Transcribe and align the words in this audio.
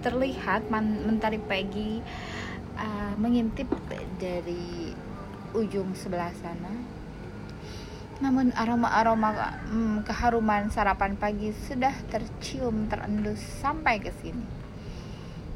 terlihat 0.00 0.70
mentari 0.70 1.38
pagi 1.42 1.98
uh, 2.78 3.12
mengintip 3.18 3.66
dari 4.18 4.94
ujung 5.54 5.94
sebelah 5.98 6.32
sana. 6.38 6.72
Namun 8.18 8.50
aroma-aroma 8.50 9.30
hmm, 9.70 10.02
keharuman 10.02 10.70
sarapan 10.74 11.14
pagi 11.14 11.54
sudah 11.54 11.94
tercium 12.10 12.90
terendus 12.90 13.38
sampai 13.62 14.02
ke 14.02 14.10
sini. 14.10 14.42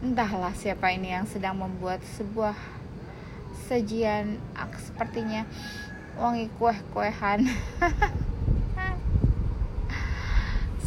Entahlah 0.02 0.54
siapa 0.54 0.90
ini 0.94 1.10
yang 1.14 1.26
sedang 1.26 1.58
membuat 1.58 2.02
sebuah 2.18 2.54
sajian 3.66 4.38
sepertinya 4.78 5.46
wangi 6.18 6.50
kue-kuehan. 6.58 7.46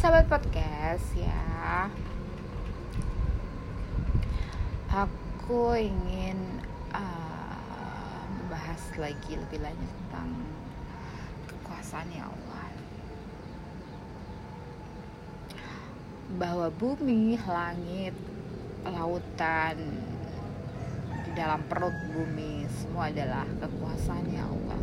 Sahabat 0.00 0.28
podcast 0.28 1.06
ya 1.16 1.88
aku 4.96 5.76
ingin 5.76 6.40
uh, 6.96 7.36
lagi 8.96 9.36
lebih 9.36 9.60
lanjut 9.60 9.92
tentang 9.92 10.32
kekuasaan 11.52 12.08
ya 12.08 12.24
Allah. 12.24 12.68
Bahwa 16.40 16.72
bumi, 16.72 17.36
langit, 17.44 18.16
lautan 18.88 19.76
di 21.28 21.30
dalam 21.36 21.60
perut 21.68 21.92
bumi 22.16 22.64
semua 22.72 23.12
adalah 23.12 23.44
kekuasaan 23.60 24.24
ya 24.32 24.48
Allah. 24.48 24.80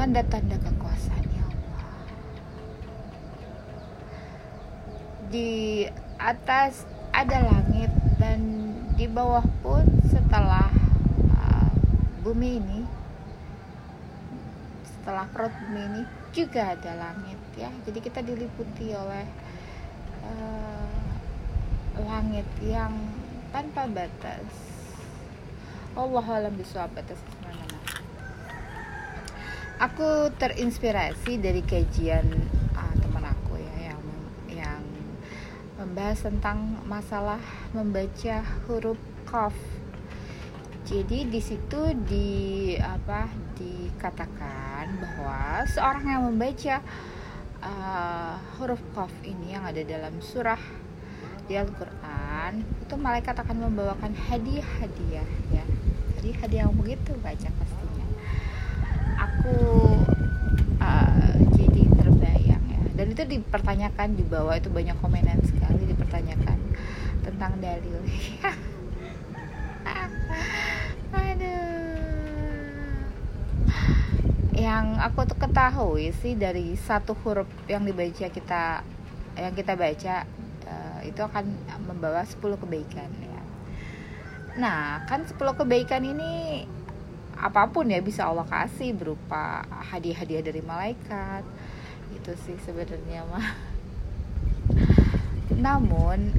Tanda-tanda 0.00 0.56
kekuasaan 0.64 1.26
ya 1.28 1.44
Allah. 1.44 1.88
Di 5.28 5.52
atas 6.16 6.88
ada 7.12 7.36
langit 7.44 7.92
dan 8.16 8.69
di 9.00 9.08
bawah 9.08 9.40
pun 9.64 9.80
setelah 10.12 10.68
uh, 11.32 11.72
bumi 12.20 12.60
ini 12.60 12.84
setelah 14.84 15.24
perut 15.32 15.56
bumi 15.56 15.80
ini 15.88 16.02
juga 16.36 16.76
ada 16.76 16.92
langit 17.00 17.40
ya. 17.56 17.72
Jadi 17.88 17.98
kita 18.04 18.20
diliputi 18.20 18.92
oleh 18.92 19.24
uh, 20.20 21.00
langit 22.04 22.44
yang 22.60 22.92
tanpa 23.48 23.88
batas. 23.88 24.44
Allah 25.96 26.26
alam 26.28 26.52
bisa 26.60 26.84
batas 26.92 27.16
ke 27.16 27.32
mana-mana 27.40 27.80
aku 29.80 30.28
terinspirasi 30.36 31.40
dari 31.40 31.64
kajian 31.64 32.49
membahas 35.90 36.22
tentang 36.22 36.78
masalah 36.86 37.42
membaca 37.74 38.46
huruf 38.70 38.94
qaf. 39.26 39.50
Jadi 40.86 41.26
di 41.26 41.42
situ 41.42 41.82
di 42.06 42.30
apa 42.78 43.26
dikatakan 43.58 45.02
bahwa 45.02 45.66
seorang 45.66 46.06
yang 46.06 46.22
membaca 46.30 46.78
uh, 47.58 48.38
huruf 48.54 48.78
qaf 48.94 49.10
ini 49.26 49.58
yang 49.58 49.66
ada 49.66 49.82
dalam 49.82 50.14
surah 50.22 50.62
di 51.50 51.58
Al-Qur'an 51.58 52.62
itu 52.62 52.94
malaikat 52.94 53.34
akan 53.42 53.66
membawakan 53.66 54.14
hadiah-hadiah 54.14 55.26
ya. 55.50 55.66
Jadi 56.14 56.30
hadiah 56.38 56.70
yang 56.70 56.74
begitu 56.78 57.18
baca 57.18 57.50
pastinya. 57.50 58.06
Aku 59.18 59.58
uh, 60.78 61.30
dan 63.00 63.16
itu 63.16 63.24
dipertanyakan 63.24 64.12
di 64.12 64.20
bawah 64.28 64.60
itu 64.60 64.68
banyak 64.68 64.92
komenan 65.00 65.40
dipertanyakan 66.10 66.58
tentang 67.22 67.52
dalil. 67.62 68.02
Aduh. 71.14 71.70
Yang 74.50 74.86
aku 74.98 75.20
tuh 75.30 75.38
ketahui 75.38 76.10
sih 76.18 76.34
dari 76.34 76.74
satu 76.74 77.14
huruf 77.22 77.46
yang 77.70 77.86
dibaca 77.86 78.26
kita 78.26 78.82
yang 79.38 79.54
kita 79.54 79.78
baca 79.78 80.26
uh, 80.66 81.00
itu 81.06 81.22
akan 81.22 81.46
membawa 81.86 82.26
10 82.26 82.42
kebaikan 82.58 83.08
ya. 83.22 83.42
Nah 84.58 85.06
kan 85.06 85.22
10 85.22 85.38
kebaikan 85.38 86.02
ini 86.02 86.66
apa 87.38 87.70
pun 87.70 87.88
ya 87.88 88.02
bisa 88.02 88.26
Allah 88.26 88.44
kasih 88.44 88.92
berupa 88.92 89.62
hadiah-hadiah 89.94 90.42
dari 90.42 90.60
malaikat. 90.60 91.46
Itu 92.10 92.34
sih 92.42 92.58
sebenarnya 92.60 93.24
mah 93.30 93.69
namun 95.60 96.32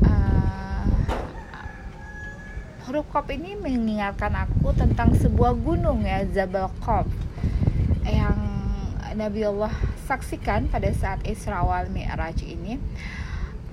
uh, 0.00 0.88
huruf 2.88 3.04
kop 3.12 3.28
ini 3.28 3.52
mengingatkan 3.60 4.32
aku 4.32 4.72
tentang 4.72 5.12
sebuah 5.12 5.52
gunung 5.60 6.08
ya 6.08 6.24
Jabal 6.24 6.72
Kop 6.80 7.04
yang 8.08 8.40
Nabi 9.12 9.44
Allah 9.44 9.70
saksikan 10.08 10.72
pada 10.72 10.88
saat 10.96 11.20
Isra 11.28 11.60
wal 11.62 11.92
Mi'raj 11.92 12.40
ini. 12.42 12.80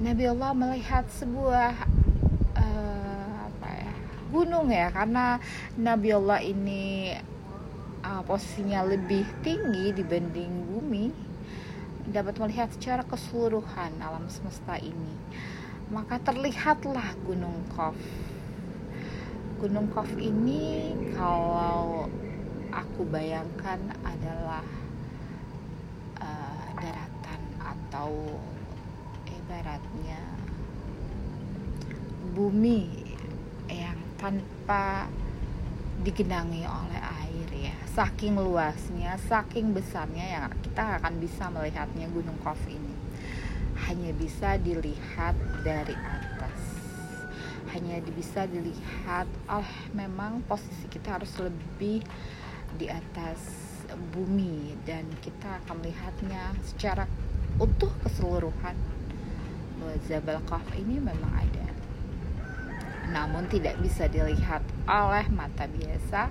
Nabi 0.03 0.27
Allah 0.27 0.51
melihat 0.51 1.07
sebuah 1.11 1.75
apa 2.59 3.67
ya 3.71 3.91
gunung 4.31 4.67
ya 4.71 4.91
karena 4.91 5.39
Nabi 5.75 6.09
Allah 6.15 6.39
ini 6.43 7.15
uh, 8.03 8.21
posisinya 8.23 8.83
lebih 8.87 9.27
tinggi 9.43 9.91
dibanding 9.91 10.51
bumi 10.71 11.28
dapat 12.09 12.41
melihat 12.41 12.69
secara 12.73 13.05
keseluruhan 13.05 14.01
alam 14.01 14.25
semesta 14.29 14.77
ini. 14.81 15.13
Maka 15.93 16.21
terlihatlah 16.21 17.17
Gunung 17.25 17.65
Kof. 17.73 17.97
Gunung 19.61 19.89
Kof 19.93 20.09
ini 20.17 20.93
kalau 21.13 22.09
aku 22.69 23.01
bayangkan 23.09 23.81
adalah 24.05 24.65
uh, 26.21 26.65
daratan 26.77 27.41
atau 27.57 28.09
ibaratnya 29.25 30.21
bumi 32.37 33.09
yang 33.69 33.97
tanpa 34.21 35.09
digenangi 36.05 36.63
oleh 36.63 37.01
air 37.01 37.18
ya. 37.69 37.75
Saking 37.93 38.39
luasnya 38.39 39.19
saking 39.27 39.75
besarnya 39.75 40.25
yang 40.25 40.43
kita 40.63 41.01
akan 41.01 41.19
bisa 41.19 41.51
melihatnya 41.51 42.07
gunung 42.09 42.37
Kof 42.41 42.59
ini. 42.65 42.95
Hanya 43.87 44.11
bisa 44.15 44.59
dilihat 44.59 45.35
dari 45.63 45.95
atas. 45.95 46.59
Hanya 47.75 48.01
bisa 48.11 48.49
dilihat 48.49 49.29
oh 49.45 49.69
memang 49.93 50.41
posisi 50.49 50.89
kita 50.89 51.21
harus 51.21 51.31
lebih 51.37 52.01
di 52.75 52.87
atas 52.87 53.39
bumi. 54.15 54.77
Dan 54.83 55.05
kita 55.21 55.61
akan 55.65 55.83
melihatnya 55.83 56.55
secara 56.65 57.05
utuh 57.61 57.91
keseluruhan. 58.05 58.77
Bahwa 59.79 59.95
Jabal 60.07 60.39
Kof 60.47 60.65
ini 60.75 60.99
memang 60.99 61.33
ada. 61.35 61.67
Namun 63.09 63.49
tidak 63.49 63.81
bisa 63.81 64.05
dilihat 64.05 64.61
oleh 64.85 65.25
mata 65.33 65.65
biasa 65.65 66.29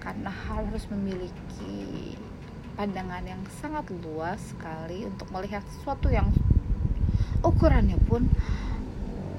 karena 0.00 0.32
harus 0.32 0.88
memiliki 0.88 2.16
pandangan 2.74 3.20
yang 3.28 3.42
sangat 3.60 3.84
luas 4.00 4.40
sekali 4.40 5.04
untuk 5.04 5.28
melihat 5.28 5.60
sesuatu 5.76 6.08
yang 6.08 6.32
ukurannya 7.44 8.00
pun 8.08 8.24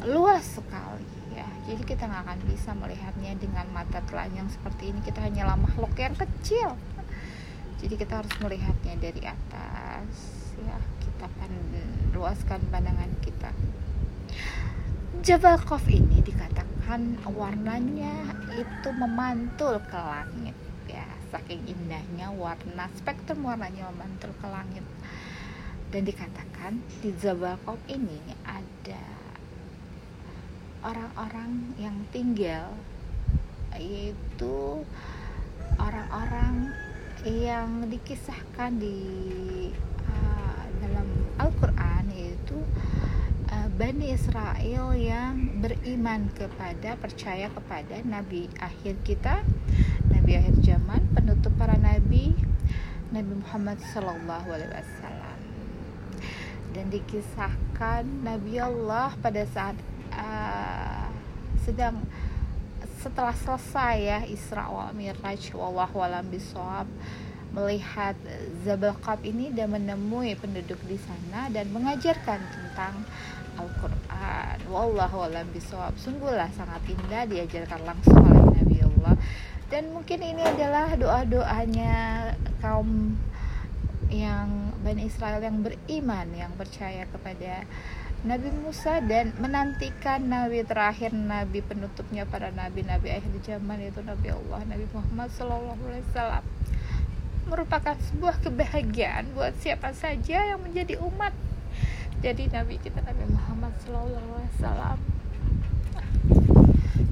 luas 0.06 0.62
sekali 0.62 1.10
ya. 1.34 1.50
Jadi 1.66 1.82
kita 1.86 2.06
nggak 2.06 2.22
akan 2.26 2.40
bisa 2.46 2.72
melihatnya 2.78 3.34
dengan 3.42 3.66
mata 3.74 4.00
telanjang 4.06 4.46
seperti 4.54 4.94
ini. 4.94 5.00
Kita 5.02 5.26
hanyalah 5.26 5.58
makhluk 5.58 5.94
yang 5.98 6.14
kecil. 6.14 6.78
Jadi 7.82 7.98
kita 7.98 8.22
harus 8.22 8.34
melihatnya 8.38 8.94
dari 9.02 9.22
atas 9.26 10.14
ya. 10.62 10.78
Kita 11.02 11.26
pan 11.26 11.54
luaskan 12.14 12.62
pandangan 12.70 13.10
kita 13.26 13.50
Jabal 15.22 15.62
Kof 15.62 15.86
ini 15.86 16.18
dikatakan 16.26 17.22
warnanya 17.30 18.34
itu 18.58 18.90
memantul 18.90 19.78
ke 19.86 19.94
langit 19.94 20.58
ya. 20.90 21.06
Saking 21.30 21.62
indahnya 21.70 22.34
warna 22.34 22.90
spektrum 22.98 23.46
warnanya 23.46 23.86
memantul 23.94 24.34
ke 24.42 24.50
langit. 24.50 24.82
Dan 25.94 26.10
dikatakan 26.10 26.82
di 27.06 27.14
Jabal 27.22 27.62
Kof 27.62 27.78
ini 27.86 28.18
ada 28.42 29.06
orang-orang 30.82 31.78
yang 31.78 32.02
tinggal 32.10 32.74
yaitu 33.78 34.82
orang-orang 35.78 36.74
yang 37.30 37.86
dikisahkan 37.94 38.74
di 38.82 38.98
uh, 40.02 40.66
dalam 40.82 41.06
Al-Quran 41.38 42.10
yaitu 42.10 42.58
Bani 43.82 44.14
Israel 44.14 44.94
yang 44.94 45.58
beriman 45.58 46.30
kepada 46.38 46.94
percaya 47.02 47.50
kepada 47.50 48.06
Nabi 48.06 48.46
akhir 48.62 49.02
kita 49.02 49.42
Nabi 50.06 50.38
akhir 50.38 50.62
zaman 50.62 51.02
penutup 51.18 51.50
para 51.58 51.74
Nabi 51.82 52.38
Nabi 53.10 53.42
Muhammad 53.42 53.82
Wasallam. 54.70 55.40
Dan 56.78 56.94
dikisahkan 56.94 58.06
Nabi 58.22 58.62
Allah 58.62 59.18
pada 59.18 59.42
saat 59.50 59.74
uh, 60.14 61.10
sedang 61.66 62.06
setelah 63.02 63.34
selesai 63.34 63.96
ya 63.98 64.20
Isra 64.30 64.70
wa 64.70 64.94
Miraj 64.94 65.58
wallahu 65.58 66.06
alam 66.06 66.30
bisawab 66.30 66.86
melihat 67.50 68.14
Zabal 68.62 68.94
Qab 69.02 69.26
ini 69.26 69.50
dan 69.50 69.74
menemui 69.74 70.38
penduduk 70.38 70.78
di 70.86 71.02
sana 71.02 71.50
dan 71.50 71.74
mengajarkan 71.74 72.40
tentang 72.46 73.10
Al-Quran. 73.60 74.58
Wallahu 74.72 75.18
alam 75.28 75.48
bisawab 75.52 75.96
sungguhlah 76.00 76.48
sangat 76.56 76.84
indah 76.88 77.28
diajarkan 77.28 77.82
langsung 77.84 78.22
oleh 78.22 78.46
Nabi 78.62 78.78
Allah. 78.84 79.16
Dan 79.72 79.96
mungkin 79.96 80.20
ini 80.20 80.44
adalah 80.44 80.92
doa-doanya 81.00 82.32
kaum 82.60 83.16
yang 84.12 84.76
Bani 84.84 85.08
Israel 85.08 85.40
yang 85.40 85.64
beriman 85.64 86.28
yang 86.36 86.52
percaya 86.60 87.08
kepada 87.08 87.64
Nabi 88.22 88.54
Musa 88.54 89.02
dan 89.02 89.34
menantikan 89.42 90.22
Nabi 90.30 90.62
terakhir 90.62 91.10
Nabi 91.10 91.66
penutupnya 91.66 92.28
para 92.28 92.54
Nabi-Nabi 92.54 93.18
akhir 93.18 93.34
zaman 93.42 93.82
yaitu 93.82 94.06
Nabi 94.06 94.30
Allah 94.30 94.62
Nabi 94.68 94.86
Muhammad 94.94 95.30
Sallallahu 95.34 95.82
Alaihi 95.90 96.06
Wasallam. 96.14 96.44
Merupakan 97.50 97.98
sebuah 97.98 98.36
kebahagiaan 98.46 99.34
buat 99.34 99.58
siapa 99.58 99.90
saja 99.98 100.54
yang 100.54 100.62
menjadi 100.62 101.02
umat 101.02 101.34
jadi 102.22 102.46
Nabi 102.54 102.78
kita 102.78 103.02
Nabi 103.02 103.34
Muhammad 103.34 103.74
Wasallam 103.82 105.02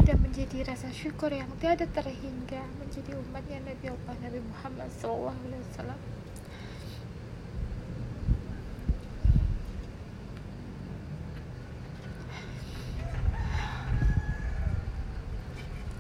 dan 0.06 0.18
menjadi 0.22 0.70
rasa 0.70 0.94
syukur 0.94 1.34
yang 1.34 1.50
tiada 1.58 1.90
terhingga 1.90 2.62
menjadi 2.78 3.18
umatnya 3.18 3.74
Nabi 3.74 3.90
Allah 3.90 4.16
Nabi 4.22 4.40
Muhammad 4.46 4.90
Wasallam. 4.94 5.98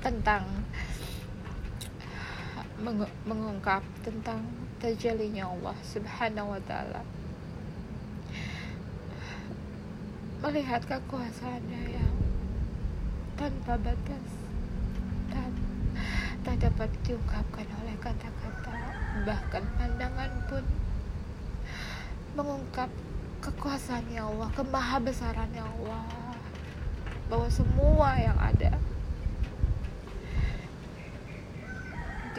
Tentang 0.05 0.45
meng 2.77 3.09
mengungkap 3.25 3.81
tentang 4.05 4.45
terjalinya 4.77 5.49
Allah 5.49 5.73
Subhanahu 5.81 6.53
wa 6.53 6.61
taala 6.61 7.01
melihat 10.39 10.81
kekuasaannya 10.87 11.83
yang 11.99 12.15
tanpa 13.35 13.75
batas 13.79 14.27
dan 15.31 15.51
tak 16.47 16.55
dapat 16.63 16.89
diungkapkan 17.03 17.67
oleh 17.83 17.95
kata-kata 17.99 18.75
bahkan 19.27 19.63
pandangan 19.75 20.31
pun 20.47 20.63
mengungkap 22.39 22.89
kekuasaannya 23.43 24.21
Allah 24.23 24.49
kemahabesarannya 24.55 25.63
Allah 25.63 26.03
bahwa 27.29 27.47
semua 27.51 28.17
yang 28.17 28.39
ada 28.41 28.73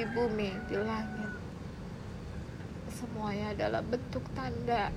di 0.01 0.05
bumi, 0.17 0.51
di 0.65 0.77
langit. 0.81 1.33
Semuanya 2.89 3.53
adalah 3.53 3.83
bentuk 3.85 4.25
tanda 4.33 4.89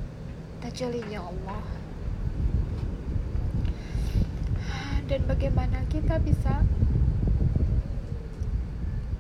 tajalinya 0.64 1.28
Allah. 1.28 1.83
Dan 5.04 5.28
bagaimana 5.28 5.84
kita 5.92 6.16
bisa 6.24 6.64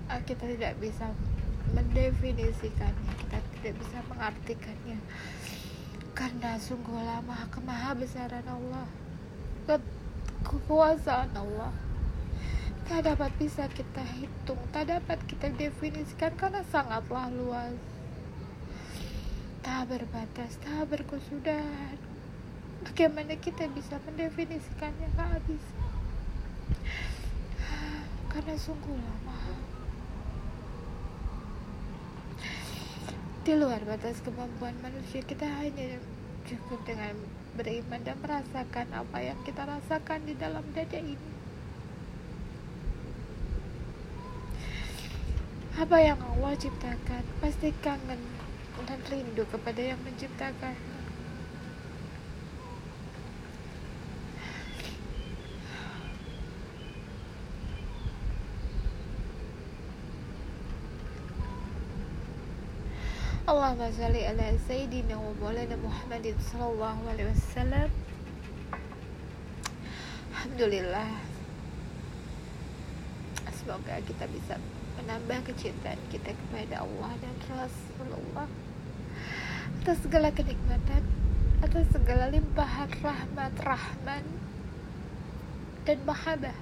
ah, 0.07 0.21
kita 0.24 0.47
tidak 0.47 0.80
bisa 0.80 1.12
mendefinisikannya, 1.74 3.13
kita 3.27 3.38
tidak 3.59 3.74
bisa 3.83 3.97
mengartikannya. 4.07 4.97
Karena 6.13 6.56
sungguh 6.62 7.01
lama 7.01 7.50
kemahabesaran 7.50 8.45
Allah, 8.45 8.85
kekuasaan 10.45 11.33
Allah 11.33 11.74
tak 12.83 13.07
dapat 13.07 13.31
bisa 13.39 13.63
kita 13.71 14.03
hitung, 14.19 14.59
tak 14.75 14.91
dapat 14.91 15.15
kita 15.24 15.47
definisikan 15.56 16.36
karena 16.36 16.62
sangatlah 16.68 17.31
luas. 17.31 17.74
Tak 19.63 19.88
berbatas, 19.88 20.59
tak 20.59 20.91
berkesudahan. 20.91 22.12
Bagaimana 22.83 23.33
kita 23.39 23.71
bisa 23.71 23.95
mendefinisikannya 24.03 25.07
tak 25.15 25.27
habis? 25.39 25.63
Karena 28.31 28.56
sungguh 28.59 28.97
lama. 28.97 29.39
Di 33.44 33.53
luar 33.59 33.83
batas 33.83 34.19
kemampuan 34.24 34.75
manusia, 34.83 35.24
kita 35.24 35.47
hanya 35.47 36.00
cukup 36.44 36.83
dengan 36.83 37.15
beriman 37.56 38.03
dan 38.03 38.19
merasakan 38.19 38.88
apa 38.91 39.18
yang 39.19 39.39
kita 39.47 39.63
rasakan 39.63 40.27
di 40.27 40.36
dalam 40.36 40.63
dada 40.75 41.00
ini. 41.00 41.33
apa 45.74 45.97
yang 45.97 46.21
Allah 46.21 46.53
ciptakan 46.53 47.25
pasti 47.41 47.74
kangen 47.81 48.21
dan 48.86 49.00
rindu 49.09 49.41
kepada 49.50 49.81
yang 49.81 49.97
menciptakan 50.06 50.77
Allahumma 63.44 63.92
salli 63.92 64.24
ala 64.24 64.56
Sayyidina 64.56 65.19
wa 65.19 65.36
maulana 65.36 65.75
Muhammadin 65.75 66.31
sallallahu 66.40 67.04
alaihi 67.12 67.28
wasallam. 67.28 67.92
Alhamdulillah. 70.31 71.12
Semoga 73.51 74.00
kita 74.07 74.32
bisa 74.32 74.56
menambah 74.96 75.44
kecintaan 75.51 76.00
kita 76.08 76.32
kepada 76.32 76.88
Allah 76.88 77.12
dan 77.20 77.36
Rasulullah. 77.51 78.48
Atas 79.84 80.00
segala 80.00 80.32
kenikmatan 80.32 81.03
atas 81.67 81.84
segala 81.91 82.32
limpahan 82.32 82.96
rahmat 83.03 83.56
Rahman 83.60 84.24
dan 85.84 86.00
mahabah 86.08 86.56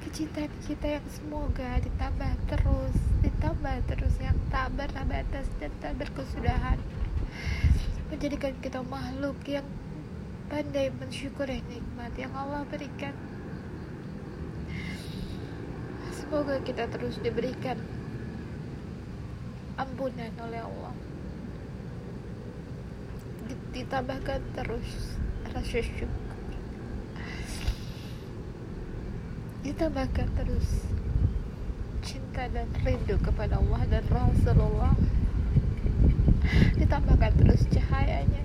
kecintaan 0.00 0.52
kita 0.64 0.98
yang 0.98 1.06
semoga 1.12 1.76
ditambah 1.84 2.32
terus 2.48 2.94
ditambah 3.20 3.76
terus 3.90 4.14
yang 4.16 4.36
tak 4.48 4.72
batas 4.78 5.46
dan 5.60 5.70
tak 5.84 5.92
berkesudahan 6.00 6.80
menjadikan 8.08 8.56
kita 8.64 8.80
makhluk 8.86 9.36
yang 9.44 9.68
pandai 10.48 10.88
mensyukuri 10.88 11.60
nikmat 11.68 12.12
yang 12.16 12.32
Allah 12.32 12.64
berikan 12.68 13.12
Semoga 16.32 16.56
kita 16.64 16.88
terus 16.88 17.20
diberikan 17.20 17.76
ampunan 19.76 20.32
oleh 20.40 20.64
Allah. 20.64 20.96
Ditambahkan 23.76 24.40
terus 24.56 25.20
rasa 25.52 25.84
syukur. 25.84 26.31
Ditambahkan 29.62 30.28
terus 30.38 30.86
cinta 32.02 32.50
dan 32.50 32.66
rindu 32.82 33.14
kepada 33.22 33.62
Allah 33.62 33.82
dan 33.86 34.04
Rasulullah. 34.10 34.94
Ditambahkan 36.78 37.32
terus 37.38 37.62
cahayanya. 37.70 38.42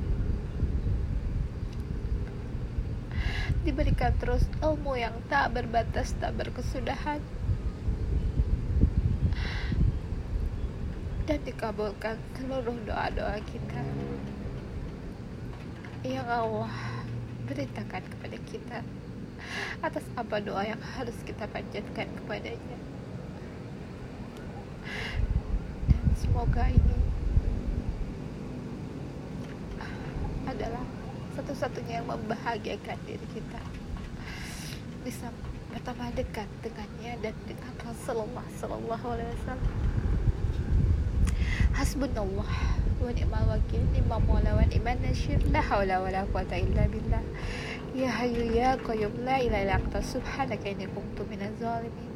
Diberikan 3.65 4.13
terus 4.21 4.45
ilmu 4.63 4.95
yang 4.95 5.17
tak 5.27 5.57
berbatas, 5.57 6.13
tak 6.21 6.38
berkesudahan. 6.38 7.19
dan 11.27 11.43
dikabulkan 11.43 12.15
seluruh 12.39 12.79
doa-doa 12.88 13.36
kita 13.43 13.83
yang 16.07 16.24
Allah 16.24 16.71
beritakan 17.43 18.00
kepada 18.00 18.38
kita 18.47 18.79
atas 19.84 20.03
apa 20.17 20.41
doa 20.41 20.63
yang 20.65 20.82
harus 20.98 21.15
kita 21.24 21.46
panjatkan 21.50 22.08
kepadanya. 22.22 22.77
Dan 25.88 26.03
semoga 26.17 26.65
ini 26.70 26.98
adalah 30.48 30.86
satu-satunya 31.38 32.01
yang 32.01 32.08
membahagiakan 32.10 32.98
diri 33.06 33.27
kita. 33.36 33.62
Bisa 35.06 35.29
bertambah 35.70 36.10
dekat 36.17 36.48
dengannya 36.65 37.13
dan 37.22 37.36
dengan 37.46 37.74
Rasulullah 37.84 38.48
Sallallahu 38.58 39.06
Alaihi 39.13 39.32
Wasallam. 39.38 39.75
Hasbunallah 41.77 42.51
wa 42.98 43.12
ni'mal 43.13 43.46
wakil 43.46 43.86
ni'mal 43.94 44.17
maula 44.25 44.58
wa 44.58 44.65
ni'man 44.65 44.98
nasir 45.06 45.38
la 45.53 45.62
haula 45.62 46.01
wa 46.01 46.10
la 46.10 46.25
quwata 46.25 46.58
illa 46.58 46.89
billah 46.89 47.22
ya 47.98 48.12
hayyu 48.13 48.54
ya 48.54 48.77
qayyum 48.77 49.13
la 49.25 49.42
ilaha 49.42 49.62
illa 49.66 49.75
anta 49.82 50.00
subhanaka 50.13 50.70
inni 50.70 50.86
kuntu 50.96 51.25
minaz 51.30 51.54
zalimin 51.62 52.13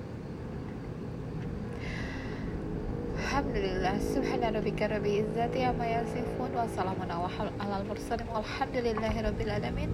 Alhamdulillah 3.22 3.96
Subhana 4.14 4.52
rabbika 4.54 4.86
rabbil 4.94 5.24
izzati 5.24 5.64
amma 5.66 5.86
yasifun 5.90 6.52
wa 6.54 6.68
salamun 6.78 7.10
ala 7.10 7.82
mursalin 7.90 8.28
walhamdulillahi 8.36 9.24
rabbil 9.28 9.52
alamin 9.58 9.92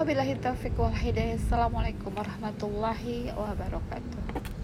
wabillahi 0.00 0.38
taufiq 0.40 0.78
wal 0.80 0.96
hidayah 1.04 1.36
assalamualaikum 1.36 2.14
warahmatullahi 2.16 3.34
wabarakatuh 3.36 4.61